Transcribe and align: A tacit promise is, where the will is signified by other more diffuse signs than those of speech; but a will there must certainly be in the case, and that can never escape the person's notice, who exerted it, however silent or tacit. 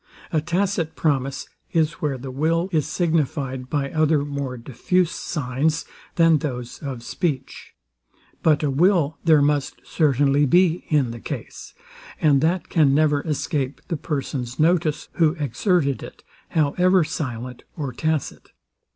A 0.33 0.41
tacit 0.41 0.95
promise 0.95 1.47
is, 1.73 2.01
where 2.01 2.17
the 2.17 2.31
will 2.31 2.69
is 2.71 2.87
signified 2.87 3.69
by 3.69 3.91
other 3.91 4.25
more 4.25 4.57
diffuse 4.57 5.11
signs 5.11 5.85
than 6.15 6.39
those 6.39 6.81
of 6.81 7.03
speech; 7.03 7.75
but 8.41 8.63
a 8.63 8.71
will 8.71 9.19
there 9.23 9.43
must 9.43 9.79
certainly 9.85 10.47
be 10.47 10.85
in 10.89 11.11
the 11.11 11.19
case, 11.19 11.75
and 12.19 12.41
that 12.41 12.67
can 12.67 12.95
never 12.95 13.21
escape 13.27 13.79
the 13.89 13.95
person's 13.95 14.57
notice, 14.59 15.07
who 15.17 15.33
exerted 15.33 16.01
it, 16.01 16.23
however 16.49 17.03
silent 17.03 17.61
or 17.77 17.93
tacit. 17.93 18.53